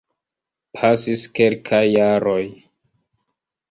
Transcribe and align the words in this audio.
Pasis 0.77 1.27
kelkaj 1.41 1.85
jaroj. 2.01 2.43